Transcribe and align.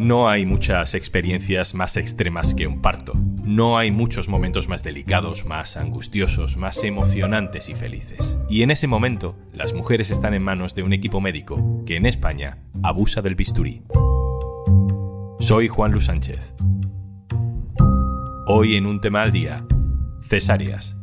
No 0.00 0.30
hay 0.30 0.46
muchas 0.46 0.94
experiencias 0.94 1.74
más 1.74 1.98
extremas 1.98 2.54
que 2.54 2.66
un 2.66 2.80
parto. 2.80 3.12
No 3.44 3.76
hay 3.76 3.90
muchos 3.90 4.30
momentos 4.30 4.66
más 4.66 4.82
delicados, 4.82 5.44
más 5.44 5.76
angustiosos, 5.76 6.56
más 6.56 6.82
emocionantes 6.84 7.68
y 7.68 7.74
felices. 7.74 8.38
Y 8.48 8.62
en 8.62 8.70
ese 8.70 8.86
momento, 8.86 9.36
las 9.52 9.74
mujeres 9.74 10.10
están 10.10 10.32
en 10.32 10.42
manos 10.42 10.74
de 10.74 10.84
un 10.84 10.94
equipo 10.94 11.20
médico 11.20 11.84
que 11.84 11.96
en 11.96 12.06
España 12.06 12.56
abusa 12.82 13.20
del 13.20 13.34
bisturí. 13.34 13.82
Soy 15.38 15.68
Juan 15.68 15.92
Luis 15.92 16.06
Sánchez. 16.06 16.54
Hoy 18.46 18.76
en 18.76 18.86
un 18.86 19.02
tema 19.02 19.20
al 19.20 19.32
día, 19.32 19.66
cesáreas. 20.22 20.96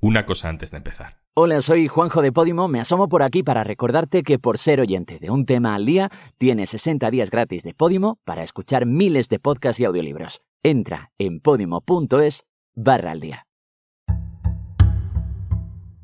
Una 0.00 0.24
cosa 0.24 0.48
antes 0.48 0.70
de 0.70 0.78
empezar. 0.78 1.21
Hola, 1.34 1.62
soy 1.62 1.88
Juanjo 1.88 2.20
de 2.20 2.30
Podimo. 2.30 2.68
Me 2.68 2.78
asomo 2.78 3.08
por 3.08 3.22
aquí 3.22 3.42
para 3.42 3.64
recordarte 3.64 4.22
que 4.22 4.38
por 4.38 4.58
ser 4.58 4.80
oyente 4.80 5.18
de 5.18 5.30
un 5.30 5.46
tema 5.46 5.74
al 5.74 5.86
día, 5.86 6.10
tienes 6.36 6.68
60 6.68 7.10
días 7.10 7.30
gratis 7.30 7.62
de 7.62 7.72
Podimo 7.72 8.18
para 8.26 8.42
escuchar 8.42 8.84
miles 8.84 9.30
de 9.30 9.38
podcasts 9.38 9.80
y 9.80 9.86
audiolibros. 9.86 10.42
Entra 10.62 11.10
en 11.16 11.40
podimo.es 11.40 12.44
barra 12.74 13.12
al 13.12 13.20
día. 13.20 13.46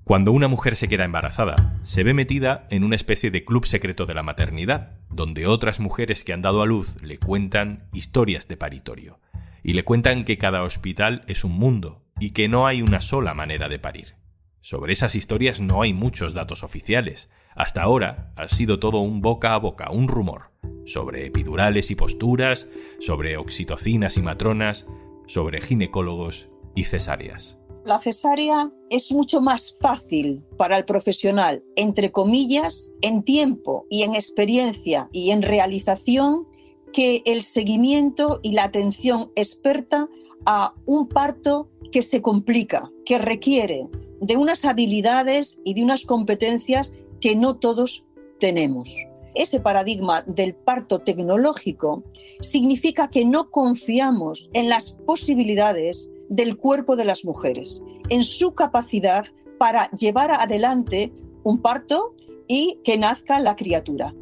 Cuando 0.02 0.33
una 0.33 0.48
mujer 0.48 0.77
se 0.77 0.88
queda 0.88 1.05
embarazada, 1.05 1.56
se 1.83 2.05
ve 2.05 2.14
metida 2.14 2.66
en 2.70 2.83
una 2.83 2.97
especie 2.97 3.30
de 3.30 3.45
club 3.45 3.66
secreto 3.66 4.06
de 4.06 4.14
la 4.14 4.22
maternidad, 4.22 4.97
donde 5.10 5.47
otras 5.47 5.78
mujeres 5.78 6.24
que 6.24 6.33
han 6.33 6.41
dado 6.41 6.62
a 6.62 6.66
luz 6.66 6.97
le 7.02 7.19
cuentan 7.19 7.86
historias 7.92 8.48
de 8.48 8.56
paritorio. 8.56 9.20
Y 9.62 9.74
le 9.74 9.84
cuentan 9.84 10.24
que 10.24 10.38
cada 10.38 10.62
hospital 10.62 11.22
es 11.27 11.45
un 11.45 11.52
mundo 11.52 12.00
y 12.19 12.30
que 12.30 12.48
no 12.48 12.66
hay 12.66 12.80
una 12.80 13.02
sola 13.02 13.34
manera 13.34 13.69
de 13.69 13.78
parir. 13.78 14.17
Sobre 14.60 14.92
esas 14.92 15.14
historias 15.14 15.60
no 15.60 15.82
hay 15.82 15.92
muchos 15.92 16.34
datos 16.34 16.64
oficiales. 16.64 17.30
Hasta 17.55 17.83
ahora 17.83 18.33
ha 18.36 18.48
sido 18.48 18.78
todo 18.78 19.00
un 19.00 19.20
boca 19.20 19.55
a 19.55 19.58
boca, 19.58 19.91
un 19.91 20.08
rumor, 20.08 20.50
sobre 20.84 21.27
epidurales 21.27 21.91
y 21.91 21.94
posturas, 21.94 22.68
sobre 22.98 23.36
oxitocinas 23.36 24.16
y 24.16 24.22
matronas, 24.22 24.86
sobre 25.27 25.60
ginecólogos 25.60 26.48
y 26.74 26.84
cesáreas. 26.84 27.58
La 27.84 27.98
cesárea 27.98 28.70
es 28.91 29.12
mucho 29.12 29.41
más 29.41 29.77
fácil 29.80 30.44
para 30.58 30.77
el 30.77 30.84
profesional, 30.84 31.62
entre 31.77 32.11
comillas, 32.11 32.90
en 33.00 33.22
tiempo 33.22 33.86
y 33.88 34.02
en 34.02 34.14
experiencia 34.14 35.08
y 35.12 35.30
en 35.30 35.42
realización 35.42 36.46
que 36.92 37.22
el 37.24 37.42
seguimiento 37.42 38.40
y 38.42 38.52
la 38.52 38.64
atención 38.64 39.30
experta 39.36 40.08
a 40.44 40.74
un 40.84 41.08
parto 41.08 41.70
que 41.92 42.02
se 42.02 42.20
complica, 42.20 42.90
que 43.06 43.18
requiere 43.18 43.88
de 44.20 44.36
unas 44.36 44.64
habilidades 44.64 45.61
y 45.64 45.74
de 45.74 45.83
unas 45.83 46.05
competencias 46.05 46.92
que 47.20 47.36
no 47.36 47.58
todos 47.58 48.05
tenemos. 48.38 48.94
Ese 49.34 49.61
paradigma 49.61 50.22
del 50.27 50.55
parto 50.55 51.00
tecnológico 51.00 52.02
significa 52.41 53.08
que 53.08 53.24
no 53.24 53.50
confiamos 53.50 54.50
en 54.52 54.69
las 54.69 54.92
posibilidades 54.92 56.11
del 56.28 56.56
cuerpo 56.56 56.96
de 56.96 57.05
las 57.05 57.24
mujeres, 57.24 57.83
en 58.08 58.24
su 58.24 58.55
capacidad 58.55 59.27
para 59.58 59.91
llevar 59.92 60.30
adelante 60.30 61.12
un 61.44 61.61
parto 61.62 62.14
y 62.46 62.80
que 62.84 62.98
nazca 62.98 63.39
la 63.41 63.56
criatura. 63.56 64.14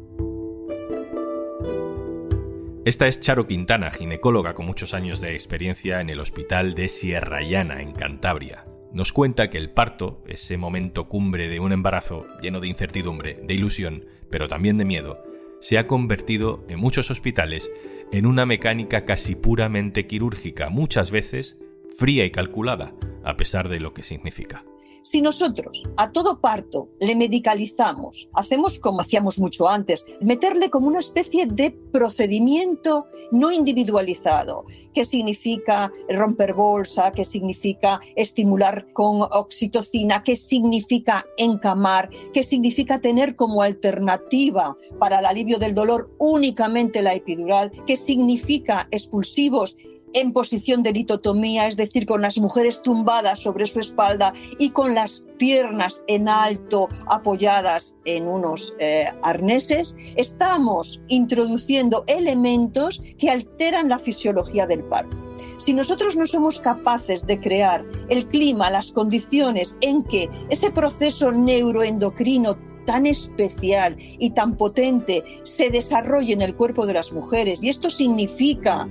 Esta 2.85 3.07
es 3.07 3.19
Charo 3.19 3.47
Quintana, 3.47 3.91
ginecóloga 3.91 4.53
con 4.53 4.65
muchos 4.65 4.93
años 4.93 5.19
de 5.19 5.33
experiencia 5.33 5.99
en 5.99 6.09
el 6.09 6.21
Hospital 6.21 6.73
de 6.73 6.87
Sierra 6.87 7.41
Llana, 7.41 7.81
en 7.81 7.91
Cantabria. 7.91 8.65
Nos 8.97 9.13
cuenta 9.13 9.51
que 9.51 9.59
el 9.59 9.69
parto, 9.69 10.23
ese 10.25 10.57
momento 10.57 11.07
cumbre 11.07 11.49
de 11.49 11.59
un 11.59 11.71
embarazo 11.71 12.25
lleno 12.41 12.59
de 12.59 12.67
incertidumbre, 12.67 13.35
de 13.35 13.53
ilusión, 13.53 14.05
pero 14.31 14.47
también 14.47 14.79
de 14.79 14.85
miedo, 14.85 15.23
se 15.61 15.77
ha 15.77 15.85
convertido 15.85 16.65
en 16.67 16.79
muchos 16.79 17.11
hospitales 17.11 17.71
en 18.11 18.25
una 18.25 18.47
mecánica 18.47 19.05
casi 19.05 19.35
puramente 19.35 20.07
quirúrgica, 20.07 20.69
muchas 20.69 21.11
veces 21.11 21.59
fría 21.95 22.25
y 22.25 22.31
calculada, 22.31 22.95
a 23.23 23.37
pesar 23.37 23.69
de 23.69 23.79
lo 23.79 23.93
que 23.93 24.01
significa. 24.01 24.65
Si 25.09 25.21
nosotros 25.21 25.83
a 25.95 26.11
todo 26.11 26.41
parto 26.41 26.89
le 26.99 27.15
medicalizamos, 27.15 28.27
hacemos 28.33 28.77
como 28.77 28.99
hacíamos 28.99 29.39
mucho 29.39 29.69
antes, 29.69 30.05
meterle 30.19 30.69
como 30.69 30.87
una 30.87 30.99
especie 30.99 31.45
de 31.45 31.71
procedimiento 31.71 33.05
no 33.31 33.49
individualizado, 33.49 34.65
que 34.93 35.05
significa 35.05 35.89
romper 36.09 36.53
bolsa, 36.53 37.13
que 37.13 37.23
significa 37.23 38.01
estimular 38.17 38.85
con 38.91 39.21
oxitocina, 39.21 40.23
que 40.23 40.35
significa 40.35 41.25
encamar, 41.37 42.09
que 42.33 42.43
significa 42.43 42.99
tener 42.99 43.37
como 43.37 43.61
alternativa 43.61 44.75
para 44.99 45.19
el 45.19 45.25
alivio 45.25 45.57
del 45.57 45.73
dolor 45.73 46.13
únicamente 46.17 47.01
la 47.01 47.13
epidural, 47.13 47.71
que 47.85 47.95
significa 47.95 48.89
expulsivos 48.91 49.77
en 50.13 50.33
posición 50.33 50.83
de 50.83 50.93
litotomía, 50.93 51.67
es 51.67 51.77
decir, 51.77 52.05
con 52.05 52.21
las 52.21 52.37
mujeres 52.37 52.81
tumbadas 52.81 53.39
sobre 53.39 53.65
su 53.65 53.79
espalda 53.79 54.33
y 54.57 54.69
con 54.69 54.95
las 54.95 55.25
piernas 55.37 56.03
en 56.07 56.27
alto 56.29 56.87
apoyadas 57.07 57.95
en 58.05 58.27
unos 58.27 58.75
eh, 58.79 59.05
arneses, 59.21 59.95
estamos 60.15 61.01
introduciendo 61.07 62.03
elementos 62.07 63.01
que 63.17 63.29
alteran 63.29 63.89
la 63.89 63.99
fisiología 63.99 64.65
del 64.65 64.83
parto. 64.83 65.23
Si 65.57 65.73
nosotros 65.73 66.15
no 66.15 66.25
somos 66.25 66.59
capaces 66.59 67.25
de 67.25 67.39
crear 67.39 67.85
el 68.09 68.27
clima, 68.27 68.69
las 68.69 68.91
condiciones 68.91 69.77
en 69.81 70.03
que 70.03 70.29
ese 70.49 70.71
proceso 70.71 71.31
neuroendocrino 71.31 72.57
tan 72.85 73.05
especial 73.05 73.97
y 73.99 74.31
tan 74.31 74.55
potente 74.55 75.23
se 75.43 75.69
desarrolle 75.69 76.33
en 76.33 76.41
el 76.41 76.55
cuerpo 76.55 76.85
de 76.85 76.93
las 76.93 77.11
mujeres, 77.11 77.61
y 77.61 77.69
esto 77.69 77.89
significa 77.89 78.87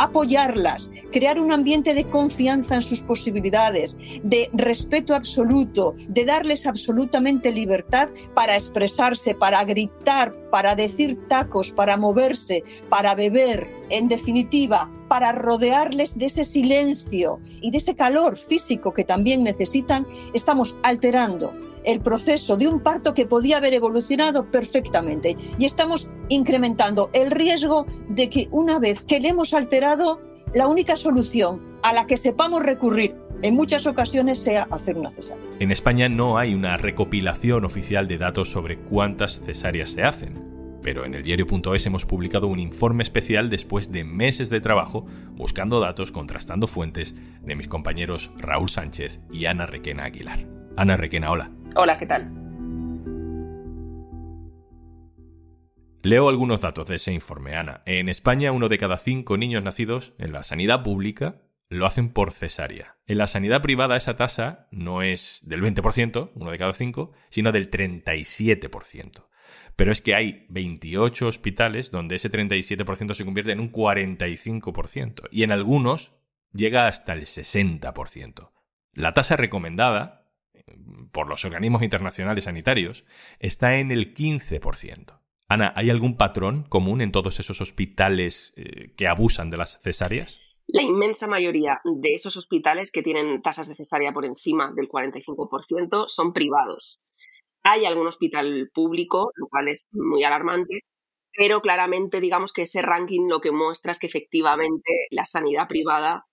apoyarlas, 0.00 0.90
crear 1.12 1.38
un 1.38 1.52
ambiente 1.52 1.92
de 1.92 2.08
confianza 2.08 2.74
en 2.74 2.82
sus 2.82 3.02
posibilidades, 3.02 3.98
de 4.22 4.48
respeto 4.54 5.14
absoluto, 5.14 5.94
de 6.08 6.24
darles 6.24 6.66
absolutamente 6.66 7.52
libertad 7.52 8.08
para 8.34 8.54
expresarse, 8.54 9.34
para 9.34 9.62
gritar, 9.64 10.34
para 10.50 10.74
decir 10.74 11.18
tacos, 11.28 11.70
para 11.70 11.98
moverse, 11.98 12.64
para 12.88 13.14
beber, 13.14 13.70
en 13.90 14.08
definitiva, 14.08 14.90
para 15.08 15.32
rodearles 15.32 16.16
de 16.16 16.26
ese 16.26 16.44
silencio 16.44 17.40
y 17.60 17.70
de 17.70 17.78
ese 17.78 17.94
calor 17.94 18.38
físico 18.38 18.94
que 18.94 19.04
también 19.04 19.44
necesitan, 19.44 20.06
estamos 20.32 20.76
alterando 20.82 21.52
el 21.84 22.00
proceso 22.00 22.56
de 22.56 22.68
un 22.68 22.80
parto 22.80 23.14
que 23.14 23.26
podía 23.26 23.58
haber 23.58 23.74
evolucionado 23.74 24.50
perfectamente 24.50 25.36
y 25.58 25.64
estamos 25.64 26.08
incrementando 26.28 27.10
el 27.12 27.30
riesgo 27.30 27.86
de 28.08 28.30
que 28.30 28.48
una 28.50 28.78
vez 28.78 29.02
que 29.02 29.20
le 29.20 29.28
hemos 29.28 29.54
alterado, 29.54 30.20
la 30.54 30.66
única 30.66 30.96
solución 30.96 31.78
a 31.82 31.92
la 31.92 32.06
que 32.06 32.16
sepamos 32.16 32.62
recurrir 32.62 33.14
en 33.42 33.54
muchas 33.54 33.86
ocasiones 33.86 34.38
sea 34.38 34.68
hacer 34.70 34.98
una 34.98 35.10
cesárea. 35.10 35.44
En 35.60 35.70
España 35.70 36.08
no 36.08 36.38
hay 36.38 36.54
una 36.54 36.76
recopilación 36.76 37.64
oficial 37.64 38.06
de 38.06 38.18
datos 38.18 38.50
sobre 38.50 38.78
cuántas 38.78 39.40
cesáreas 39.40 39.90
se 39.90 40.02
hacen. 40.02 40.50
Pero 40.82 41.04
en 41.04 41.14
el 41.14 41.22
diario.es 41.22 41.86
hemos 41.86 42.06
publicado 42.06 42.46
un 42.46 42.58
informe 42.58 43.02
especial 43.02 43.50
después 43.50 43.92
de 43.92 44.04
meses 44.04 44.48
de 44.48 44.60
trabajo 44.60 45.06
buscando 45.32 45.78
datos, 45.78 46.10
contrastando 46.10 46.66
fuentes 46.66 47.14
de 47.42 47.54
mis 47.54 47.68
compañeros 47.68 48.30
Raúl 48.38 48.70
Sánchez 48.70 49.20
y 49.30 49.44
Ana 49.44 49.66
Requena 49.66 50.04
Aguilar. 50.04 50.59
Ana 50.76 50.96
Requena, 50.96 51.30
hola. 51.30 51.50
Hola, 51.74 51.98
¿qué 51.98 52.06
tal? 52.06 52.30
Leo 56.02 56.28
algunos 56.30 56.62
datos 56.62 56.88
de 56.88 56.96
ese 56.96 57.12
informe, 57.12 57.54
Ana. 57.56 57.82
En 57.84 58.08
España, 58.08 58.52
uno 58.52 58.68
de 58.68 58.78
cada 58.78 58.96
cinco 58.96 59.36
niños 59.36 59.62
nacidos 59.62 60.14
en 60.18 60.32
la 60.32 60.44
sanidad 60.44 60.82
pública 60.82 61.42
lo 61.68 61.86
hacen 61.86 62.08
por 62.08 62.32
cesárea. 62.32 62.96
En 63.06 63.18
la 63.18 63.26
sanidad 63.26 63.62
privada 63.62 63.96
esa 63.96 64.16
tasa 64.16 64.66
no 64.70 65.02
es 65.02 65.40
del 65.44 65.62
20%, 65.62 66.30
uno 66.34 66.50
de 66.50 66.58
cada 66.58 66.72
cinco, 66.72 67.12
sino 67.28 67.52
del 67.52 67.70
37%. 67.70 69.26
Pero 69.76 69.92
es 69.92 70.00
que 70.00 70.14
hay 70.14 70.46
28 70.48 71.26
hospitales 71.26 71.90
donde 71.90 72.16
ese 72.16 72.30
37% 72.30 73.14
se 73.14 73.24
convierte 73.24 73.52
en 73.52 73.60
un 73.60 73.70
45% 73.70 75.28
y 75.30 75.42
en 75.42 75.52
algunos 75.52 76.14
llega 76.52 76.88
hasta 76.88 77.12
el 77.12 77.22
60%. 77.22 78.50
La 78.94 79.14
tasa 79.14 79.36
recomendada 79.36 80.19
por 81.12 81.28
los 81.28 81.44
organismos 81.44 81.82
internacionales 81.82 82.44
sanitarios 82.44 83.04
está 83.38 83.78
en 83.78 83.90
el 83.90 84.14
15%. 84.14 85.20
Ana, 85.48 85.72
¿hay 85.74 85.90
algún 85.90 86.16
patrón 86.16 86.64
común 86.68 87.00
en 87.00 87.10
todos 87.10 87.40
esos 87.40 87.60
hospitales 87.60 88.52
eh, 88.56 88.94
que 88.96 89.08
abusan 89.08 89.50
de 89.50 89.56
las 89.56 89.80
cesáreas? 89.82 90.40
La 90.68 90.82
inmensa 90.82 91.26
mayoría 91.26 91.80
de 91.84 92.14
esos 92.14 92.36
hospitales 92.36 92.92
que 92.92 93.02
tienen 93.02 93.42
tasas 93.42 93.66
de 93.66 93.74
cesárea 93.74 94.12
por 94.12 94.24
encima 94.24 94.72
del 94.76 94.88
45% 94.88 96.06
son 96.08 96.32
privados. 96.32 97.00
Hay 97.64 97.84
algún 97.84 98.06
hospital 98.06 98.70
público, 98.72 99.32
lo 99.34 99.46
cual 99.48 99.68
es 99.68 99.88
muy 99.90 100.22
alarmante, 100.22 100.78
pero 101.36 101.60
claramente 101.60 102.20
digamos 102.20 102.52
que 102.52 102.62
ese 102.62 102.82
ranking 102.82 103.28
lo 103.28 103.40
que 103.40 103.50
muestra 103.50 103.90
es 103.90 103.98
que 103.98 104.06
efectivamente 104.06 105.06
la 105.10 105.24
sanidad 105.24 105.66
privada 105.66 106.24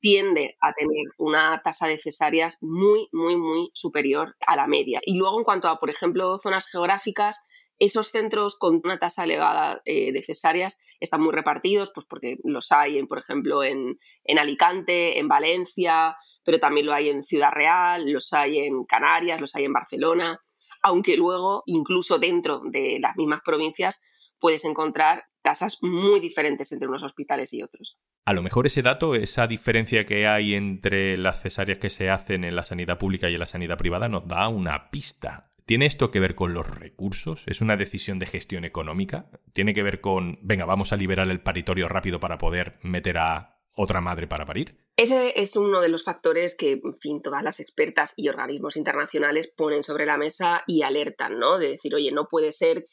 tiende 0.00 0.56
a 0.60 0.72
tener 0.72 1.06
una 1.18 1.60
tasa 1.62 1.86
de 1.86 1.98
cesáreas 1.98 2.58
muy, 2.60 3.08
muy, 3.12 3.36
muy 3.36 3.70
superior 3.74 4.36
a 4.46 4.56
la 4.56 4.66
media. 4.66 5.00
Y 5.04 5.16
luego, 5.16 5.38
en 5.38 5.44
cuanto 5.44 5.68
a, 5.68 5.78
por 5.78 5.90
ejemplo, 5.90 6.38
zonas 6.38 6.68
geográficas, 6.70 7.40
esos 7.78 8.10
centros 8.10 8.56
con 8.58 8.80
una 8.84 8.98
tasa 8.98 9.24
elevada 9.24 9.82
eh, 9.84 10.12
de 10.12 10.22
cesáreas 10.22 10.78
están 11.00 11.22
muy 11.22 11.32
repartidos, 11.32 11.90
pues 11.94 12.06
porque 12.08 12.36
los 12.44 12.72
hay, 12.72 12.98
en, 12.98 13.06
por 13.06 13.18
ejemplo, 13.18 13.62
en, 13.62 13.98
en 14.24 14.38
Alicante, 14.38 15.18
en 15.18 15.28
Valencia, 15.28 16.16
pero 16.44 16.58
también 16.58 16.86
lo 16.86 16.94
hay 16.94 17.10
en 17.10 17.24
Ciudad 17.24 17.50
Real, 17.52 18.10
los 18.10 18.32
hay 18.32 18.60
en 18.60 18.84
Canarias, 18.84 19.40
los 19.40 19.54
hay 19.56 19.64
en 19.64 19.72
Barcelona, 19.72 20.38
aunque 20.82 21.16
luego, 21.16 21.64
incluso 21.66 22.18
dentro 22.18 22.60
de 22.70 22.98
las 23.00 23.16
mismas 23.16 23.40
provincias, 23.44 24.02
puedes 24.38 24.64
encontrar 24.64 25.24
tasas 25.46 25.78
muy 25.80 26.18
diferentes 26.18 26.72
entre 26.72 26.88
unos 26.88 27.04
hospitales 27.04 27.52
y 27.52 27.62
otros. 27.62 28.00
A 28.24 28.32
lo 28.32 28.42
mejor 28.42 28.66
ese 28.66 28.82
dato, 28.82 29.14
esa 29.14 29.46
diferencia 29.46 30.04
que 30.04 30.26
hay 30.26 30.54
entre 30.54 31.16
las 31.16 31.40
cesáreas 31.40 31.78
que 31.78 31.88
se 31.88 32.10
hacen 32.10 32.42
en 32.42 32.56
la 32.56 32.64
sanidad 32.64 32.98
pública 32.98 33.30
y 33.30 33.34
en 33.34 33.38
la 33.38 33.46
sanidad 33.46 33.78
privada, 33.78 34.08
nos 34.08 34.26
da 34.26 34.48
una 34.48 34.90
pista. 34.90 35.52
¿Tiene 35.64 35.86
esto 35.86 36.10
que 36.10 36.18
ver 36.18 36.34
con 36.34 36.52
los 36.52 36.68
recursos? 36.68 37.44
¿Es 37.46 37.60
una 37.60 37.76
decisión 37.76 38.18
de 38.18 38.26
gestión 38.26 38.64
económica? 38.64 39.30
¿Tiene 39.52 39.72
que 39.72 39.84
ver 39.84 40.00
con, 40.00 40.40
venga, 40.42 40.64
vamos 40.64 40.92
a 40.92 40.96
liberar 40.96 41.30
el 41.30 41.40
paritorio 41.40 41.86
rápido 41.86 42.18
para 42.18 42.38
poder 42.38 42.80
meter 42.82 43.18
a 43.18 43.60
otra 43.76 44.00
madre 44.00 44.26
para 44.26 44.46
parir? 44.46 44.80
Ese 44.96 45.40
es 45.40 45.54
uno 45.54 45.80
de 45.80 45.90
los 45.90 46.02
factores 46.02 46.56
que, 46.56 46.80
en 46.82 46.98
fin, 46.98 47.22
todas 47.22 47.44
las 47.44 47.60
expertas 47.60 48.14
y 48.16 48.28
organismos 48.28 48.76
internacionales 48.76 49.46
ponen 49.56 49.84
sobre 49.84 50.06
la 50.06 50.16
mesa 50.16 50.62
y 50.66 50.82
alertan, 50.82 51.38
¿no? 51.38 51.56
De 51.56 51.68
decir, 51.68 51.94
oye, 51.94 52.10
no 52.10 52.24
puede 52.24 52.50
ser 52.50 52.84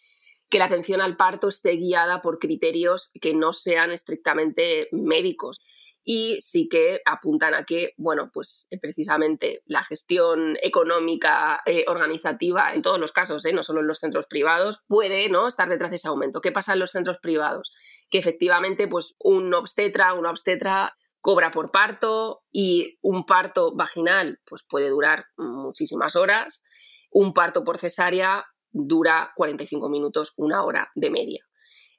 que 0.54 0.60
la 0.60 0.66
atención 0.66 1.02
al 1.02 1.18
parto 1.18 1.48
esté 1.48 1.72
guiada 1.78 2.22
por 2.22 2.38
criterios 2.38 3.10
que 3.20 3.34
no 3.34 3.54
sean 3.54 3.90
estrictamente 3.90 4.88
médicos. 4.92 5.60
Y 6.04 6.40
sí 6.42 6.70
que 6.70 7.02
apuntan 7.06 7.56
a 7.56 7.64
que, 7.64 7.94
bueno, 7.98 8.30
pues 8.32 8.68
eh, 8.70 8.80
precisamente 8.80 9.64
la 9.66 9.84
gestión 9.84 10.56
económica, 10.62 11.62
eh, 11.66 11.86
organizativa, 11.88 12.72
en 12.76 12.84
todos 12.84 13.00
los 13.00 13.12
casos, 13.12 13.44
eh, 13.46 13.54
no 13.54 13.64
solo 13.64 13.80
en 13.80 13.88
los 13.88 13.98
centros 13.98 14.28
privados, 14.28 14.84
puede 14.88 15.28
¿no? 15.28 15.48
estar 15.48 15.70
detrás 15.70 15.90
de 15.90 15.96
ese 15.96 16.08
aumento. 16.08 16.40
¿Qué 16.40 16.52
pasa 16.52 16.74
en 16.74 16.80
los 16.82 16.92
centros 16.92 17.18
privados? 17.20 17.74
Que 18.12 18.20
efectivamente, 18.20 18.88
pues 18.88 19.16
un 19.18 19.52
obstetra, 19.56 20.14
una 20.14 20.30
obstetra 20.30 20.96
cobra 21.22 21.50
por 21.50 21.72
parto 21.72 22.44
y 22.52 23.00
un 23.02 23.26
parto 23.26 23.74
vaginal 23.74 24.38
pues 24.46 24.62
puede 24.70 24.90
durar 24.90 25.26
muchísimas 25.36 26.16
horas, 26.16 26.62
un 27.10 27.34
parto 27.34 27.64
por 27.64 27.80
cesárea 27.80 28.46
dura 28.74 29.32
45 29.36 29.88
minutos, 29.90 30.34
una 30.36 30.64
hora 30.64 30.92
de 30.96 31.10
media. 31.10 31.44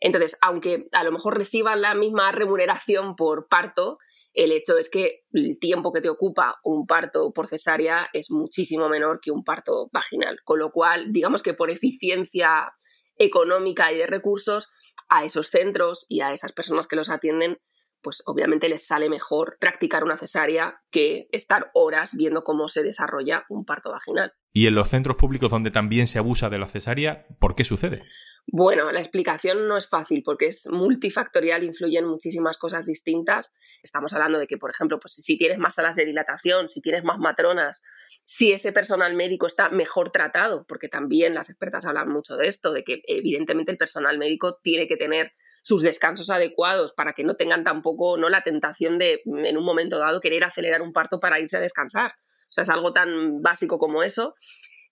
Entonces, 0.01 0.37
aunque 0.43 0.87
a 0.93 1.03
lo 1.05 1.13
mejor 1.13 1.39
reciban 1.39 1.81
la 1.81 1.95
misma 1.95 2.31
remuneración 2.31 3.17
por 3.17 3.49
parto, 3.49 3.99
el 4.35 4.53
hecho 4.53 4.77
es 4.77 4.91
que 4.91 5.21
el 5.33 5.59
tiempo 5.59 5.93
que 5.93 6.01
te 6.01 6.11
ocupa 6.11 6.59
un 6.65 6.87
parto 6.87 7.33
por 7.33 7.47
cesárea 7.47 8.09
es 8.13 8.31
muchísimo 8.31 8.89
menor 8.89 9.21
que 9.23 9.31
un 9.31 9.45
parto 9.45 9.89
vaginal. 9.93 10.37
Con 10.45 10.59
lo 10.59 10.73
cual, 10.73 11.13
digamos 11.13 11.43
que 11.43 11.55
por 11.55 11.71
eficiencia 11.71 12.75
económica 13.17 13.93
y 13.93 13.99
de 13.99 14.07
recursos, 14.07 14.69
a 15.09 15.25
esos 15.25 15.49
centros 15.49 16.05
y 16.09 16.21
a 16.21 16.33
esas 16.33 16.53
personas 16.53 16.87
que 16.87 16.97
los 16.97 17.09
atienden, 17.09 17.57
pues 18.05 18.23
obviamente 18.27 18.69
les 18.69 18.87
sale 18.87 19.09
mejor 19.09 19.57
practicar 19.59 20.05
una 20.05 20.19
cesárea 20.19 20.79
que 20.93 21.25
estar 21.33 21.67
horas 21.75 22.15
viendo 22.15 22.45
cómo 22.45 22.69
se 22.69 22.85
desarrolla 22.85 23.45
un 23.49 23.65
parto 23.65 23.91
vaginal. 23.91 24.31
¿Y 24.53 24.69
en 24.69 24.77
los 24.77 24.91
centros 24.91 25.17
públicos 25.17 25.51
donde 25.51 25.73
también 25.73 26.07
se 26.07 26.21
abusa 26.21 26.51
de 26.51 26.61
la 26.61 26.69
cesárea, 26.69 27.27
por 27.41 27.57
qué 27.57 27.65
sucede? 27.65 28.03
Bueno, 28.47 28.93
la 28.93 29.01
explicación 29.01 29.67
no 29.67 29.79
es 29.79 29.89
fácil 29.89 30.23
porque 30.23 30.49
es 30.49 30.69
multifactorial, 30.71 31.65
influyen 31.65 32.07
muchísimas 32.07 32.59
cosas 32.59 32.85
distintas. 32.85 33.55
Estamos 33.83 34.13
hablando 34.13 34.39
de 34.39 34.47
que, 34.47 34.59
por 34.59 34.71
ejemplo, 34.71 35.01
pues 35.01 35.15
si 35.15 35.39
tienes 35.39 35.59
más 35.59 35.75
salas 35.75 35.97
de 35.97 36.05
dilatación, 36.05 36.69
si 36.69 36.83
tienes 36.83 37.05
más 37.05 37.19
matronas, 37.19 37.83
si 38.27 38.53
ese 38.53 38.73
personal 38.73 39.15
médico 39.15 39.47
está 39.47 39.71
mejor 39.71 40.11
tratado, 40.11 40.67
porque 40.67 40.89
también 40.89 41.35
las 41.35 41.49
expertas 41.49 41.87
hablan 41.87 42.09
mucho 42.09 42.37
de 42.37 42.49
esto, 42.49 42.73
de 42.73 42.85
que 42.85 43.01
evidentemente 43.07 43.73
el 43.73 43.79
personal 43.79 44.19
médico 44.19 44.59
tiene 44.63 44.89
que 44.89 44.99
tener 44.99 45.33
sus 45.65 45.81
descansos 45.81 46.29
adecuados 46.29 46.93
para 46.93 47.15
que 47.15 47.25
no 47.25 47.35
tengan 47.35 47.65
tampoco 47.65 48.19
no 48.19 48.29
la 48.29 48.43
tentación 48.43 48.99
de 48.99 49.23
en 49.25 49.57
un 49.57 49.65
momento 49.65 49.99
dado 49.99 50.21
querer 50.21 50.45
acelerar 50.45 50.83
un 50.83 50.93
parto 50.93 51.19
para 51.21 51.41
irse 51.41 51.57
a 51.57 51.61
descansar. 51.61 52.13
O 52.13 52.53
sea, 52.55 52.63
es 52.63 52.69
algo 52.69 52.93
tan 52.93 53.39
básico 53.39 53.79
como 53.79 54.03
eso, 54.03 54.35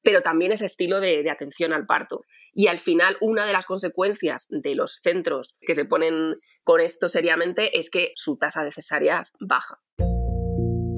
pero 0.03 0.23
también 0.23 0.51
ese 0.51 0.65
estilo 0.65 1.01
de, 1.01 1.23
de 1.23 1.31
atención 1.31 1.75
al 1.75 1.85
parto. 1.85 2.23
Y 2.55 2.69
al 2.69 2.79
final, 2.79 3.17
una 3.21 3.45
de 3.45 3.53
las 3.53 3.67
consecuencias 3.67 4.47
de 4.49 4.75
los 4.75 5.01
centros 5.03 5.55
que 5.61 5.75
se 5.75 5.85
ponen 5.85 6.35
con 6.65 6.81
esto 6.81 7.11
seriamente 7.11 7.79
es 7.79 7.91
que 7.91 8.13
su 8.17 8.39
tasa 8.39 8.65
de 8.65 8.73
cesáreas 8.73 9.33
baja. 9.41 9.77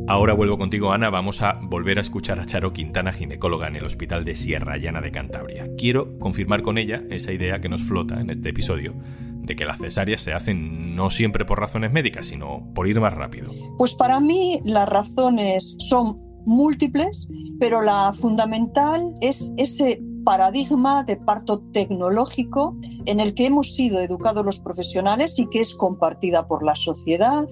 Ahora 0.06 0.34
vuelvo 0.34 0.56
contigo, 0.56 0.92
Ana. 0.92 1.10
Vamos 1.10 1.42
a 1.42 1.58
volver 1.60 1.98
a 1.98 2.02
escuchar 2.02 2.38
a 2.38 2.46
Charo 2.46 2.72
Quintana, 2.72 3.12
ginecóloga 3.12 3.66
en 3.66 3.76
el 3.76 3.84
Hospital 3.84 4.24
de 4.24 4.36
Sierra 4.36 4.76
Llana 4.76 5.00
de 5.00 5.10
Cantabria. 5.10 5.66
Quiero 5.76 6.12
confirmar 6.20 6.62
con 6.62 6.78
ella 6.78 7.02
esa 7.10 7.32
idea 7.32 7.58
que 7.58 7.68
nos 7.68 7.82
flota 7.82 8.20
en 8.20 8.30
este 8.30 8.50
episodio 8.50 8.94
de 9.44 9.56
que 9.56 9.64
las 9.64 9.78
cesáreas 9.78 10.22
se 10.22 10.32
hacen 10.32 10.96
no 10.96 11.10
siempre 11.10 11.44
por 11.44 11.60
razones 11.60 11.92
médicas, 11.92 12.26
sino 12.26 12.72
por 12.74 12.88
ir 12.88 13.00
más 13.00 13.14
rápido? 13.14 13.52
Pues 13.78 13.94
para 13.94 14.20
mí 14.20 14.60
las 14.64 14.88
razones 14.88 15.76
son 15.78 16.16
múltiples, 16.46 17.28
pero 17.58 17.82
la 17.82 18.12
fundamental 18.12 19.14
es 19.20 19.52
ese 19.56 20.00
paradigma 20.24 21.04
de 21.04 21.16
parto 21.16 21.60
tecnológico 21.72 22.76
en 23.04 23.20
el 23.20 23.34
que 23.34 23.46
hemos 23.46 23.74
sido 23.74 24.00
educados 24.00 24.44
los 24.44 24.58
profesionales 24.58 25.38
y 25.38 25.48
que 25.50 25.60
es 25.60 25.74
compartida 25.74 26.48
por 26.48 26.64
la 26.64 26.74
sociedad, 26.74 27.46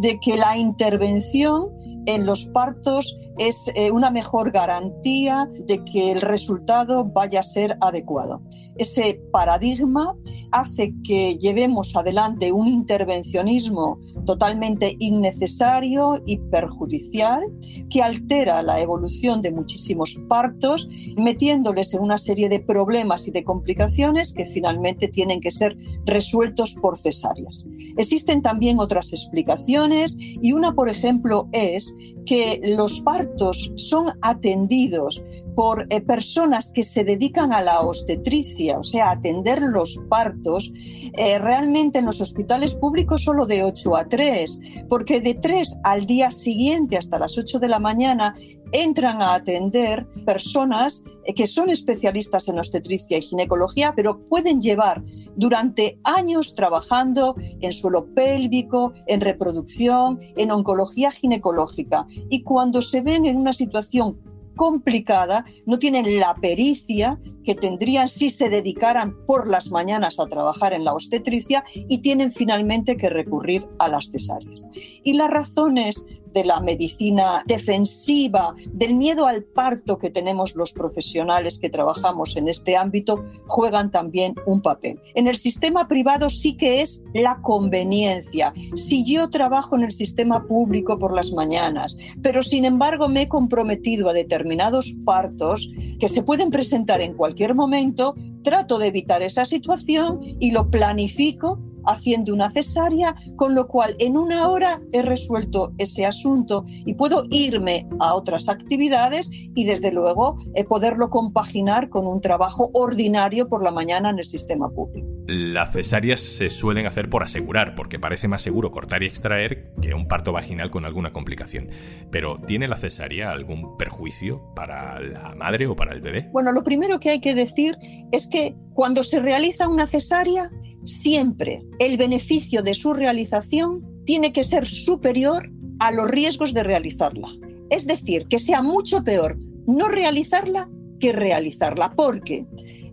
de 0.00 0.20
que 0.20 0.36
la 0.36 0.56
intervención 0.56 1.70
en 2.06 2.26
los 2.26 2.46
partos 2.46 3.16
es 3.38 3.70
eh, 3.74 3.90
una 3.90 4.10
mejor 4.10 4.52
garantía 4.52 5.48
de 5.66 5.84
que 5.84 6.12
el 6.12 6.20
resultado 6.20 7.04
vaya 7.04 7.40
a 7.40 7.44
ser 7.44 7.76
adecuado. 7.80 8.42
Ese 8.80 9.20
paradigma 9.30 10.16
hace 10.52 10.94
que 11.04 11.36
llevemos 11.36 11.94
adelante 11.94 12.50
un 12.50 12.66
intervencionismo 12.66 14.00
totalmente 14.24 14.96
innecesario 14.98 16.22
y 16.24 16.38
perjudicial 16.38 17.42
que 17.90 18.00
altera 18.00 18.62
la 18.62 18.80
evolución 18.80 19.42
de 19.42 19.52
muchísimos 19.52 20.18
partos, 20.30 20.88
metiéndoles 21.18 21.92
en 21.92 22.00
una 22.00 22.16
serie 22.16 22.48
de 22.48 22.58
problemas 22.58 23.28
y 23.28 23.32
de 23.32 23.44
complicaciones 23.44 24.32
que 24.32 24.46
finalmente 24.46 25.08
tienen 25.08 25.42
que 25.42 25.50
ser 25.50 25.76
resueltos 26.06 26.74
por 26.80 26.96
cesáreas. 26.96 27.66
Existen 27.98 28.40
también 28.40 28.80
otras 28.80 29.12
explicaciones 29.12 30.16
y 30.18 30.54
una, 30.54 30.74
por 30.74 30.88
ejemplo, 30.88 31.50
es 31.52 31.94
que 32.24 32.62
los 32.78 33.02
partos 33.02 33.72
son 33.76 34.06
atendidos 34.22 35.22
por 35.54 35.86
eh, 35.90 36.00
personas 36.00 36.72
que 36.72 36.82
se 36.82 37.04
dedican 37.04 37.52
a 37.52 37.62
la 37.62 37.80
obstetricia, 37.80 38.78
o 38.78 38.82
sea, 38.82 39.10
atender 39.10 39.60
los 39.62 39.98
partos, 40.08 40.72
eh, 41.14 41.38
realmente 41.38 41.98
en 41.98 42.06
los 42.06 42.20
hospitales 42.20 42.74
públicos 42.74 43.24
solo 43.24 43.46
de 43.46 43.62
8 43.62 43.96
a 43.96 44.08
3, 44.08 44.60
porque 44.88 45.20
de 45.20 45.34
3 45.34 45.78
al 45.84 46.06
día 46.06 46.30
siguiente 46.30 46.96
hasta 46.96 47.18
las 47.18 47.36
8 47.36 47.58
de 47.58 47.68
la 47.68 47.78
mañana 47.78 48.34
entran 48.72 49.20
a 49.20 49.34
atender 49.34 50.06
personas 50.24 51.02
eh, 51.24 51.34
que 51.34 51.46
son 51.46 51.70
especialistas 51.70 52.48
en 52.48 52.58
obstetricia 52.58 53.18
y 53.18 53.22
ginecología, 53.22 53.92
pero 53.94 54.26
pueden 54.28 54.60
llevar 54.60 55.02
durante 55.36 55.98
años 56.04 56.54
trabajando 56.54 57.34
en 57.60 57.72
suelo 57.72 58.06
pélvico, 58.14 58.92
en 59.06 59.20
reproducción, 59.20 60.18
en 60.36 60.50
oncología 60.50 61.10
ginecológica. 61.10 62.06
Y 62.28 62.42
cuando 62.42 62.82
se 62.82 63.00
ven 63.00 63.26
en 63.26 63.36
una 63.36 63.52
situación 63.52 64.18
complicada, 64.60 65.46
no 65.64 65.78
tienen 65.78 66.20
la 66.20 66.34
pericia 66.34 67.18
que 67.44 67.54
tendrían 67.54 68.08
si 68.08 68.28
se 68.28 68.50
dedicaran 68.50 69.16
por 69.24 69.48
las 69.48 69.70
mañanas 69.70 70.20
a 70.20 70.26
trabajar 70.26 70.74
en 70.74 70.84
la 70.84 70.92
obstetricia 70.92 71.64
y 71.74 72.02
tienen 72.02 72.30
finalmente 72.30 72.98
que 72.98 73.08
recurrir 73.08 73.66
a 73.78 73.88
las 73.88 74.10
cesáreas. 74.10 74.68
Y 75.02 75.14
las 75.14 75.30
razones 75.30 76.04
de 76.32 76.44
la 76.44 76.60
medicina 76.60 77.42
defensiva, 77.46 78.54
del 78.72 78.94
miedo 78.94 79.26
al 79.26 79.44
parto 79.44 79.98
que 79.98 80.10
tenemos 80.10 80.54
los 80.54 80.72
profesionales 80.72 81.58
que 81.58 81.70
trabajamos 81.70 82.36
en 82.36 82.48
este 82.48 82.76
ámbito, 82.76 83.22
juegan 83.46 83.90
también 83.90 84.34
un 84.46 84.62
papel. 84.62 85.00
En 85.14 85.26
el 85.28 85.36
sistema 85.36 85.88
privado 85.88 86.30
sí 86.30 86.56
que 86.56 86.80
es 86.80 87.02
la 87.14 87.40
conveniencia. 87.42 88.52
Si 88.74 89.04
yo 89.04 89.30
trabajo 89.30 89.76
en 89.76 89.84
el 89.84 89.92
sistema 89.92 90.46
público 90.46 90.98
por 90.98 91.14
las 91.14 91.32
mañanas, 91.32 91.96
pero 92.22 92.42
sin 92.42 92.64
embargo 92.64 93.08
me 93.08 93.22
he 93.22 93.28
comprometido 93.28 94.08
a 94.08 94.12
determinados 94.12 94.94
partos 95.04 95.70
que 95.98 96.08
se 96.08 96.22
pueden 96.22 96.50
presentar 96.50 97.00
en 97.00 97.14
cualquier 97.14 97.54
momento, 97.54 98.14
trato 98.42 98.78
de 98.78 98.88
evitar 98.88 99.22
esa 99.22 99.44
situación 99.44 100.20
y 100.38 100.50
lo 100.50 100.70
planifico 100.70 101.58
haciendo 101.90 102.32
una 102.32 102.50
cesárea, 102.50 103.14
con 103.36 103.54
lo 103.54 103.68
cual 103.68 103.96
en 103.98 104.16
una 104.16 104.48
hora 104.48 104.80
he 104.92 105.02
resuelto 105.02 105.72
ese 105.78 106.06
asunto 106.06 106.64
y 106.66 106.94
puedo 106.94 107.24
irme 107.30 107.88
a 107.98 108.14
otras 108.14 108.48
actividades 108.48 109.28
y 109.32 109.64
desde 109.64 109.92
luego 109.92 110.36
eh, 110.54 110.64
poderlo 110.64 111.10
compaginar 111.10 111.88
con 111.88 112.06
un 112.06 112.20
trabajo 112.20 112.70
ordinario 112.74 113.48
por 113.48 113.62
la 113.62 113.70
mañana 113.70 114.10
en 114.10 114.18
el 114.18 114.24
sistema 114.24 114.68
público. 114.70 115.19
Las 115.30 115.72
cesáreas 115.72 116.18
se 116.18 116.50
suelen 116.50 116.86
hacer 116.86 117.08
por 117.08 117.22
asegurar, 117.22 117.76
porque 117.76 118.00
parece 118.00 118.26
más 118.26 118.42
seguro 118.42 118.72
cortar 118.72 119.04
y 119.04 119.06
extraer 119.06 119.72
que 119.80 119.94
un 119.94 120.08
parto 120.08 120.32
vaginal 120.32 120.70
con 120.70 120.84
alguna 120.84 121.12
complicación. 121.12 121.68
Pero 122.10 122.40
¿tiene 122.40 122.66
la 122.66 122.76
cesárea 122.76 123.30
algún 123.30 123.76
perjuicio 123.76 124.52
para 124.56 124.98
la 124.98 125.36
madre 125.36 125.68
o 125.68 125.76
para 125.76 125.94
el 125.94 126.00
bebé? 126.00 126.28
Bueno, 126.32 126.50
lo 126.50 126.64
primero 126.64 126.98
que 126.98 127.10
hay 127.10 127.20
que 127.20 127.36
decir 127.36 127.76
es 128.10 128.26
que 128.26 128.56
cuando 128.74 129.04
se 129.04 129.20
realiza 129.20 129.68
una 129.68 129.86
cesárea, 129.86 130.50
siempre 130.84 131.62
el 131.78 131.96
beneficio 131.96 132.64
de 132.64 132.74
su 132.74 132.92
realización 132.92 134.02
tiene 134.04 134.32
que 134.32 134.42
ser 134.42 134.66
superior 134.66 135.48
a 135.78 135.92
los 135.92 136.10
riesgos 136.10 136.52
de 136.52 136.64
realizarla. 136.64 137.28
Es 137.70 137.86
decir, 137.86 138.26
que 138.26 138.40
sea 138.40 138.62
mucho 138.62 139.04
peor 139.04 139.38
no 139.68 139.86
realizarla 139.86 140.68
que 140.98 141.12
realizarla, 141.12 141.94
porque 141.94 142.46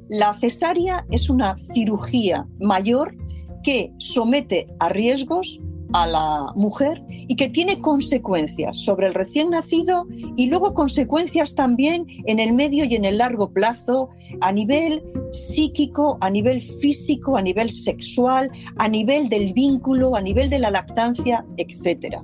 la 0.10 0.34
cesárea 0.34 1.06
es 1.12 1.30
una 1.30 1.56
cirugía 1.58 2.48
mayor 2.60 3.16
que 3.64 3.94
somete 3.98 4.68
a 4.80 4.90
riesgos 4.90 5.60
a 5.94 6.08
la 6.08 6.52
mujer 6.56 7.02
y 7.10 7.36
que 7.36 7.50
tiene 7.50 7.80
consecuencias 7.80 8.78
sobre 8.78 9.08
el 9.08 9.14
recién 9.14 9.52
nacido 9.52 10.06
y 10.36 10.48
luego 10.48 10.74
consecuencias 10.74 11.56
también 11.56 12.06
en 12.26 12.40
el 12.40 12.54
medio 12.54 12.86
y 12.86 12.96
en 12.96 13.06
el 13.06 13.20
largo 13.20 13.52
plazo 13.52 14.10
a 14.42 14.52
nivel 14.52 15.04
psíquico, 15.32 16.18
a 16.22 16.30
nivel 16.30 16.62
físico, 16.62 17.38
a 17.38 17.42
nivel 17.42 17.72
sexual, 17.72 18.52
a 18.78 18.88
nivel 18.88 19.30
del 19.30 19.54
vínculo, 19.54 20.16
a 20.16 20.22
nivel 20.22 20.50
de 20.50 20.60
la 20.60 20.72
lactancia, 20.72 21.46
etc. 21.58 22.18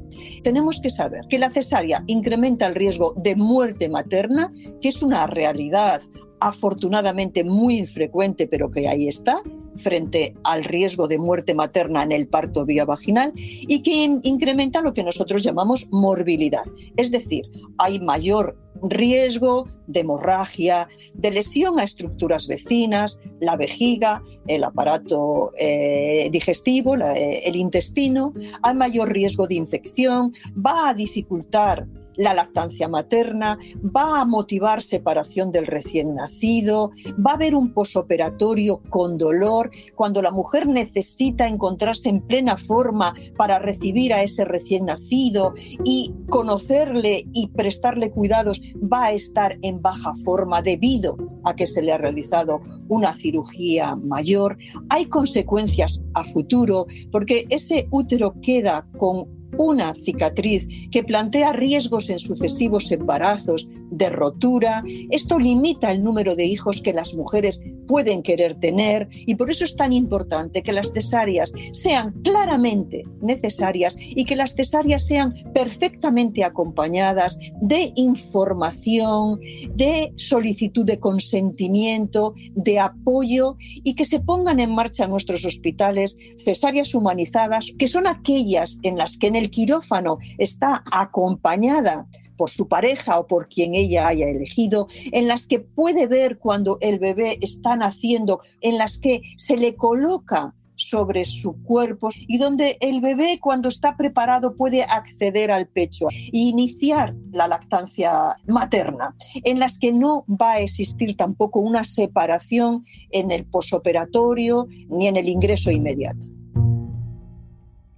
Tenemos 0.43 0.79
que 0.81 0.89
saber 0.89 1.21
que 1.29 1.39
la 1.39 1.51
cesárea 1.51 2.03
incrementa 2.07 2.67
el 2.67 2.75
riesgo 2.75 3.13
de 3.17 3.35
muerte 3.35 3.89
materna, 3.89 4.51
que 4.81 4.89
es 4.89 5.01
una 5.01 5.27
realidad 5.27 6.01
afortunadamente 6.39 7.43
muy 7.43 7.77
infrecuente, 7.77 8.47
pero 8.47 8.69
que 8.69 8.87
ahí 8.87 9.07
está, 9.07 9.41
frente 9.77 10.35
al 10.43 10.63
riesgo 10.63 11.07
de 11.07 11.17
muerte 11.17 11.55
materna 11.55 12.03
en 12.03 12.11
el 12.11 12.27
parto 12.27 12.65
vía 12.65 12.85
vaginal 12.85 13.33
y 13.35 13.81
que 13.81 14.19
incrementa 14.23 14.81
lo 14.81 14.93
que 14.93 15.03
nosotros 15.03 15.43
llamamos 15.43 15.87
morbilidad. 15.91 16.63
Es 16.97 17.11
decir, 17.11 17.45
hay 17.77 17.99
mayor 17.99 18.57
riesgo 18.83 19.67
de 19.87 20.01
hemorragia, 20.01 20.87
de 21.13 21.31
lesión 21.31 21.79
a 21.79 21.83
estructuras 21.83 22.47
vecinas, 22.47 23.19
la 23.39 23.55
vejiga, 23.55 24.21
el 24.47 24.63
aparato 24.63 25.51
eh, 25.57 26.29
digestivo, 26.31 26.95
eh, 26.97 27.43
el 27.45 27.55
intestino, 27.55 28.33
hay 28.61 28.75
mayor 28.75 29.11
riesgo 29.11 29.47
de 29.47 29.55
infección, 29.55 30.33
va 30.53 30.89
a 30.89 30.93
dificultar 30.93 31.87
la 32.15 32.33
lactancia 32.33 32.87
materna, 32.87 33.57
va 33.83 34.21
a 34.21 34.25
motivar 34.25 34.81
separación 34.81 35.51
del 35.51 35.67
recién 35.67 36.15
nacido, 36.15 36.91
va 37.25 37.31
a 37.31 37.35
haber 37.35 37.55
un 37.55 37.73
posoperatorio 37.73 38.81
con 38.89 39.17
dolor, 39.17 39.71
cuando 39.95 40.21
la 40.21 40.31
mujer 40.31 40.67
necesita 40.67 41.47
encontrarse 41.47 42.09
en 42.09 42.21
plena 42.21 42.57
forma 42.57 43.13
para 43.37 43.59
recibir 43.59 44.13
a 44.13 44.23
ese 44.23 44.45
recién 44.45 44.85
nacido 44.85 45.53
y 45.83 46.13
conocerle 46.29 47.25
y 47.33 47.47
prestarle 47.49 48.11
cuidados, 48.11 48.61
va 48.81 49.05
a 49.05 49.11
estar 49.11 49.57
en 49.61 49.81
baja 49.81 50.13
forma 50.23 50.61
debido 50.61 51.17
a 51.43 51.55
que 51.55 51.67
se 51.67 51.81
le 51.81 51.91
ha 51.91 51.97
realizado 51.97 52.61
una 52.87 53.13
cirugía 53.13 53.95
mayor. 53.95 54.57
Hay 54.89 55.05
consecuencias 55.05 56.03
a 56.13 56.23
futuro 56.23 56.85
porque 57.11 57.45
ese 57.49 57.87
útero 57.91 58.33
queda 58.41 58.87
con 58.97 59.42
una 59.57 59.93
cicatriz 59.95 60.67
que 60.91 61.03
plantea 61.03 61.53
riesgos 61.53 62.09
en 62.09 62.19
sucesivos 62.19 62.91
embarazos, 62.91 63.67
de 63.91 64.09
rotura. 64.09 64.83
Esto 65.11 65.39
limita 65.39 65.91
el 65.91 66.03
número 66.03 66.35
de 66.35 66.45
hijos 66.45 66.81
que 66.81 66.93
las 66.93 67.13
mujeres 67.13 67.61
pueden 67.87 68.23
querer 68.23 68.59
tener 68.59 69.07
y 69.11 69.35
por 69.35 69.49
eso 69.49 69.65
es 69.65 69.75
tan 69.75 69.93
importante 69.93 70.63
que 70.63 70.73
las 70.73 70.91
cesáreas 70.91 71.51
sean 71.71 72.11
claramente 72.23 73.03
necesarias 73.21 73.97
y 73.99 74.25
que 74.25 74.35
las 74.35 74.55
cesáreas 74.55 75.05
sean 75.05 75.33
perfectamente 75.53 76.43
acompañadas 76.43 77.37
de 77.61 77.91
información, 77.95 79.39
de 79.75 80.13
solicitud 80.15 80.85
de 80.85 80.99
consentimiento, 80.99 82.33
de 82.55 82.79
apoyo 82.79 83.55
y 83.59 83.95
que 83.95 84.05
se 84.05 84.19
pongan 84.19 84.59
en 84.59 84.73
marcha 84.73 85.07
nuestros 85.07 85.45
hospitales 85.45 86.17
cesáreas 86.43 86.93
humanizadas, 86.93 87.71
que 87.77 87.87
son 87.87 88.07
aquellas 88.07 88.79
en 88.83 88.97
las 88.97 89.17
que 89.17 89.27
en 89.27 89.35
el 89.35 89.49
quirófano 89.49 90.19
está 90.37 90.83
acompañada 90.91 92.07
por 92.37 92.49
su 92.49 92.67
pareja 92.67 93.19
o 93.19 93.27
por 93.27 93.47
quien 93.47 93.75
ella 93.75 94.07
haya 94.07 94.27
elegido, 94.27 94.87
en 95.11 95.27
las 95.27 95.47
que 95.47 95.59
puede 95.59 96.07
ver 96.07 96.37
cuando 96.37 96.77
el 96.81 96.99
bebé 96.99 97.37
está 97.41 97.75
naciendo, 97.75 98.39
en 98.61 98.77
las 98.77 98.97
que 98.97 99.21
se 99.37 99.57
le 99.57 99.75
coloca 99.75 100.53
sobre 100.75 101.25
su 101.25 101.61
cuerpo 101.63 102.09
y 102.27 102.37
donde 102.37 102.77
el 102.81 103.01
bebé 103.01 103.39
cuando 103.39 103.69
está 103.69 103.95
preparado 103.95 104.55
puede 104.55 104.83
acceder 104.83 105.51
al 105.51 105.67
pecho 105.67 106.07
e 106.09 106.29
iniciar 106.31 107.15
la 107.31 107.47
lactancia 107.47 108.35
materna, 108.47 109.15
en 109.43 109.59
las 109.59 109.77
que 109.77 109.91
no 109.91 110.25
va 110.27 110.53
a 110.53 110.59
existir 110.59 111.15
tampoco 111.15 111.59
una 111.59 111.83
separación 111.83 112.83
en 113.11 113.31
el 113.31 113.45
posoperatorio 113.45 114.67
ni 114.89 115.07
en 115.07 115.17
el 115.17 115.29
ingreso 115.29 115.71
inmediato. 115.71 116.27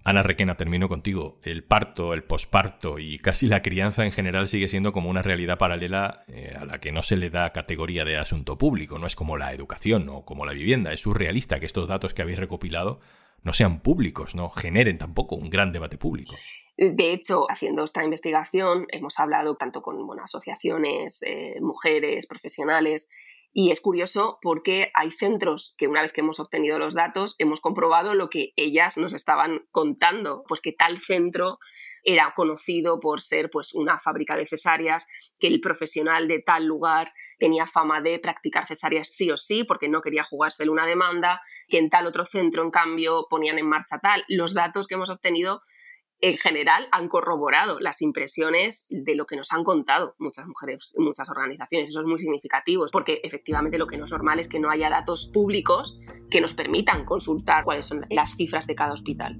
Ana 0.06 0.22
Requena, 0.22 0.56
termino 0.56 0.88
contigo. 0.88 1.40
El 1.42 1.64
parto, 1.64 2.14
el 2.14 2.24
posparto 2.24 3.00
y 3.00 3.18
casi 3.18 3.48
la 3.48 3.64
crianza 3.64 4.06
en 4.06 4.12
general 4.12 4.48
sigue 4.48 4.68
siendo 4.68 4.92
como 4.92 5.10
una 5.10 5.24
realidad 5.24 5.58
paralela 5.58 6.24
eh, 6.28 6.56
a 6.56 6.64
la 6.64 6.80
que 6.80 6.92
no 6.92 7.02
se 7.02 7.18
le 7.18 7.32
da 7.32 7.52
categoría 7.52 8.06
de 8.06 8.16
asunto 8.16 8.56
público. 8.56 9.00
No 9.00 9.08
es 9.08 9.16
como 9.16 9.36
la 9.36 9.52
educación 9.52 10.08
o 10.10 10.24
como 10.24 10.46
la 10.46 10.54
vivienda. 10.54 10.94
Es 10.94 11.02
surrealista 11.02 11.60
que 11.60 11.66
estos 11.66 11.88
datos 11.88 12.14
que 12.14 12.22
habéis 12.22 12.38
recopilado 12.38 13.00
no 13.42 13.52
sean 13.52 13.80
públicos, 13.80 14.36
no 14.36 14.52
generen 14.52 15.00
tampoco 15.00 15.36
un 15.36 15.50
gran 15.50 15.72
debate 15.72 15.98
público. 15.98 16.36
De 16.78 17.12
hecho, 17.12 17.50
haciendo 17.50 17.84
esta 17.84 18.04
investigación, 18.04 18.86
hemos 18.90 19.20
hablado 19.20 19.56
tanto 19.56 19.82
con 19.82 19.98
asociaciones, 20.20 21.24
eh, 21.24 21.58
mujeres, 21.62 22.28
profesionales, 22.28 23.08
y 23.58 23.72
es 23.72 23.80
curioso 23.80 24.38
porque 24.42 24.92
hay 24.94 25.12
centros 25.12 25.74
que 25.78 25.88
una 25.88 26.02
vez 26.02 26.12
que 26.12 26.20
hemos 26.20 26.42
obtenido 26.42 26.78
los 26.78 26.94
datos 26.94 27.36
hemos 27.40 27.62
comprobado 27.62 28.14
lo 28.14 28.28
que 28.28 28.52
ellas 28.58 28.98
nos 28.98 29.14
estaban 29.14 29.62
contando, 29.72 30.44
pues 30.46 30.60
que 30.60 30.74
tal 30.74 30.98
centro 30.98 31.58
era 32.04 32.34
conocido 32.36 33.00
por 33.00 33.22
ser 33.22 33.50
pues 33.50 33.74
una 33.74 33.98
fábrica 33.98 34.36
de 34.36 34.46
cesáreas, 34.46 35.08
que 35.40 35.48
el 35.48 35.62
profesional 35.62 36.28
de 36.28 36.40
tal 36.40 36.66
lugar 36.66 37.14
tenía 37.40 37.66
fama 37.66 38.02
de 38.02 38.20
practicar 38.20 38.68
cesáreas 38.68 39.14
sí 39.14 39.32
o 39.32 39.38
sí 39.38 39.64
porque 39.64 39.88
no 39.88 40.02
quería 40.02 40.26
jugárselo 40.26 40.74
una 40.74 40.86
demanda, 40.86 41.42
que 41.70 41.78
en 41.78 41.90
tal 41.90 42.08
otro 42.08 42.26
centro 42.26 42.62
en 42.62 42.72
cambio 42.72 43.26
ponían 43.30 43.58
en 43.58 43.70
marcha 43.70 44.00
tal. 44.00 44.26
Los 44.28 44.54
datos 44.54 44.86
que 44.86 44.96
hemos 44.96 45.10
obtenido 45.10 45.62
en 46.22 46.38
general 46.38 46.88
han 46.92 47.08
corroborado 47.08 47.80
las 47.80 48.02
impresiones 48.02 48.88
de 48.90 49.16
lo 49.16 49.26
que 49.26 49.36
nos 49.36 49.52
han 49.52 49.64
contado 49.64 50.16
muchas 50.18 50.48
mujeres, 50.48 50.94
muchas 50.98 51.30
organizaciones. 51.30 51.90
Eso 51.90 52.02
es 52.02 52.08
muy 52.08 52.20
significativo, 52.20 52.86
porque 52.92 53.22
efectivamente 53.24 53.78
lo 53.78 53.88
que 53.88 53.98
no 53.98 54.06
es 54.06 54.12
normal 54.12 54.40
es 54.40 54.48
que 54.48 54.60
no 54.60 54.70
haya 54.70 54.90
datos 54.90 55.30
públicos 55.34 56.00
que 56.30 56.42
nos 56.42 56.54
permitan 56.54 57.06
consultar 57.06 57.64
cuáles 57.64 57.86
son 57.86 58.06
las 58.10 58.36
cifras 58.36 58.68
de 58.68 58.76
cada 58.76 58.94
hospital 58.94 59.38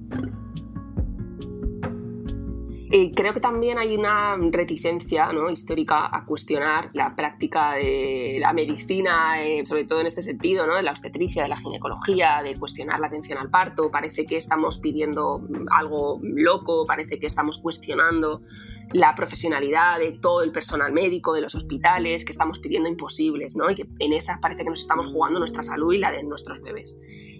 creo 3.14 3.34
que 3.34 3.40
también 3.40 3.78
hay 3.78 3.96
una 3.96 4.36
reticencia 4.50 5.30
histórica 5.50 6.08
a 6.14 6.24
cuestionar 6.24 6.88
la 6.92 7.14
práctica 7.16 7.74
de 7.74 8.38
la 8.40 8.52
medicina, 8.52 9.42
eh, 9.42 9.64
sobre 9.66 9.84
todo 9.84 10.00
en 10.00 10.06
este 10.06 10.22
sentido, 10.22 10.66
¿no? 10.66 10.76
de 10.76 10.82
la 10.82 10.92
obstetricia, 10.92 11.42
de 11.42 11.48
la 11.48 11.56
ginecología, 11.56 12.42
de 12.42 12.58
cuestionar 12.58 13.00
la 13.00 13.08
atención 13.08 13.38
al 13.38 13.50
parto. 13.50 13.90
Parece 13.90 14.26
que 14.26 14.36
estamos 14.36 14.78
pidiendo 14.78 15.42
algo 15.76 16.18
loco, 16.22 16.84
parece 16.86 17.18
que 17.18 17.26
estamos 17.26 17.58
cuestionando 17.58 18.38
la 18.92 19.14
profesionalidad 19.14 19.98
de 19.98 20.18
todo 20.18 20.42
el 20.42 20.52
personal 20.52 20.92
médico, 20.92 21.34
de 21.34 21.40
los 21.40 21.54
hospitales, 21.54 22.24
que 22.24 22.32
estamos 22.32 22.58
pidiendo 22.58 22.88
imposibles, 22.88 23.56
¿no? 23.56 23.70
Y 23.70 23.74
que 23.74 23.86
en 23.98 24.12
esas 24.12 24.38
parece 24.38 24.64
que 24.64 24.70
nos 24.70 24.80
estamos 24.80 25.10
jugando 25.10 25.38
nuestra 25.38 25.62
salud 25.62 25.92
y 25.92 25.98
la 25.98 26.12
de 26.12 26.22
nuestros 26.22 26.62
bebés. 26.62 26.96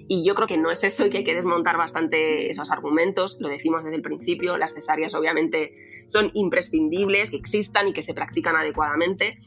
Y 0.09 0.25
yo 0.25 0.35
creo 0.35 0.47
que 0.47 0.59
no 0.59 0.71
es 0.71 0.85
eso 0.85 1.07
y 1.07 1.11
que 1.11 1.19
hay 1.19 1.25
que 1.25 1.35
desmontar 1.35 1.77
bastante 1.77 2.51
esos 2.51 2.71
argumentos. 2.71 3.39
Lo 3.41 3.49
decimos 3.49 3.83
desde 3.83 3.97
el 3.97 4.03
principio, 4.03 4.57
las 4.57 4.75
cesáreas 4.75 5.15
obviamente 5.15 5.73
son 6.07 6.31
imprescindibles, 6.35 7.31
que 7.31 7.37
existan 7.37 7.89
y 7.89 7.93
que 7.93 8.03
se 8.03 8.15
practican 8.15 8.55
adecuadamente, 8.55 9.39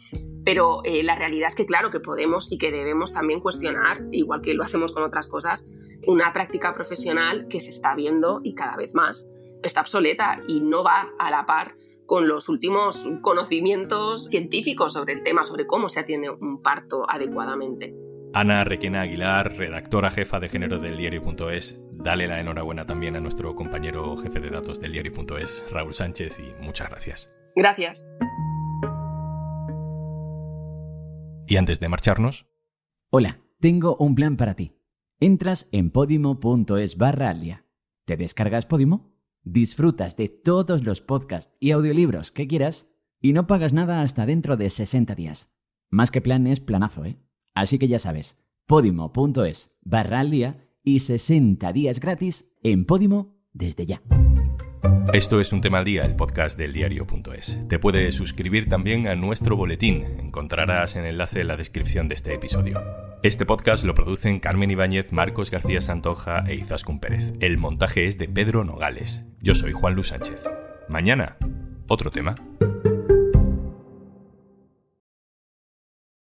pero 0.44 0.82
eh, 0.84 1.04
la 1.04 1.16
realidad 1.16 1.50
es 1.50 1.56
que 1.56 1.66
claro 1.66 1.92
que 1.92 2.00
podemos 2.00 2.52
y 2.52 2.58
que 2.58 2.72
debemos 2.72 3.14
también 3.14 3.40
cuestionar, 3.40 4.02
igual 4.12 4.42
que 4.42 4.54
lo 4.54 4.64
hacemos 4.64 4.92
con 4.92 5.04
otras 5.04 5.28
cosas, 5.28 5.64
una 6.08 6.34
práctica 6.34 6.74
profesional 6.74 7.48
que 7.50 7.62
se 7.62 7.70
está 7.70 7.96
viendo 7.96 8.42
y 8.44 8.56
cada 8.56 8.76
vez 8.76 8.94
más 8.94 9.28
está 9.64 9.82
obsoleta 9.82 10.42
y 10.48 10.62
no 10.62 10.84
va 10.84 11.10
a 11.20 11.32
la 11.32 11.46
par 11.46 11.74
con 12.10 12.28
los 12.28 12.50
últimos 12.50 13.06
conocimientos 13.22 14.26
científicos 14.26 14.94
sobre 14.94 15.14
el 15.14 15.22
tema, 15.22 15.46
sobre 15.46 15.68
cómo 15.68 15.90
se 15.90 16.00
atiende 16.00 16.32
un 16.32 16.64
parto 16.64 17.08
adecuadamente. 17.08 17.96
Ana 18.34 18.64
Requena 18.64 19.02
Aguilar, 19.02 19.56
redactora 19.56 20.10
jefa 20.10 20.40
de 20.40 20.50
género 20.50 20.80
del 20.80 20.98
diario.es, 20.98 21.80
dale 21.92 22.28
la 22.28 22.40
enhorabuena 22.40 22.88
también 22.88 23.16
a 23.16 23.20
nuestro 23.20 23.54
compañero 23.54 24.18
jefe 24.18 24.40
de 24.40 24.50
datos 24.50 24.80
del 24.82 24.92
diario.es, 24.92 25.64
Raúl 25.72 25.94
Sánchez, 25.94 26.40
y 26.40 26.64
muchas 26.64 26.90
gracias. 26.90 27.32
Gracias. 27.56 28.04
Y 31.46 31.58
antes 31.58 31.80
de 31.80 31.90
marcharnos... 31.90 32.48
Hola, 33.12 33.40
tengo 33.60 33.96
un 33.98 34.16
plan 34.16 34.36
para 34.36 34.56
ti. 34.56 34.74
Entras 35.20 35.70
en 35.72 35.92
podimo.es 35.92 36.98
barra. 36.98 37.36
¿Te 38.06 38.18
descargas 38.18 38.66
Podimo? 38.66 39.09
Disfrutas 39.44 40.16
de 40.18 40.30
todos 40.30 40.84
los 40.84 41.02
podcasts 41.02 41.56
y 41.60 41.72
audiolibros 41.72 42.32
que 42.32 42.48
quieras 42.48 42.88
y 43.22 43.34
no 43.34 43.48
pagas 43.48 43.74
nada 43.74 44.02
hasta 44.02 44.26
dentro 44.26 44.58
de 44.58 44.70
60 44.70 45.16
días. 45.16 45.50
Más 45.90 46.12
que 46.12 46.22
plan 46.22 46.48
es 46.48 46.60
planazo, 46.60 47.06
¿eh? 47.06 47.18
Así 47.54 47.80
que 47.80 47.88
ya 47.88 48.00
sabes, 48.00 48.38
podimo.es 48.66 49.72
barra 49.82 50.20
al 50.20 50.32
día 50.32 50.70
y 50.84 51.00
60 51.00 51.74
días 51.74 52.00
gratis 52.00 52.48
en 52.64 52.86
Podimo 52.86 53.36
desde 53.54 53.86
ya. 53.86 54.02
Esto 55.14 55.42
es 55.42 55.52
un 55.54 55.62
tema 55.62 55.80
al 55.80 55.86
día, 55.86 56.06
el 56.06 56.16
podcast 56.16 56.58
del 56.58 56.72
diario.es. 56.72 57.60
Te 57.68 57.80
puedes 57.80 58.16
suscribir 58.16 58.70
también 58.70 59.08
a 59.08 59.16
nuestro 59.16 59.56
boletín. 59.56 60.06
Encontrarás 60.20 60.96
el 60.96 61.06
enlace 61.06 61.42
en 61.42 61.48
la 61.48 61.58
descripción 61.58 62.08
de 62.08 62.16
este 62.16 62.34
episodio. 62.34 62.82
Este 63.24 63.46
podcast 63.46 63.84
lo 63.84 63.96
producen 63.96 64.40
Carmen 64.40 64.72
Ibáñez, 64.72 65.12
Marcos 65.12 65.52
García 65.52 65.82
Santoja 65.82 66.44
e 66.48 66.56
Izaskun 66.56 67.00
Pérez. 67.00 67.34
El 67.40 67.58
montaje 67.58 68.06
es 68.06 68.18
de 68.18 68.28
Pedro 68.30 68.64
Nogales. 68.64 69.24
Yo 69.42 69.56
soy 69.56 69.72
Juan 69.74 69.96
Luis 69.96 70.08
Sánchez. 70.08 70.44
Mañana, 70.88 71.38
otro 71.88 72.12
tema. 72.12 72.36